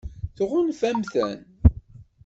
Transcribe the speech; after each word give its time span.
Tɣunfamt-ten? 0.37 1.39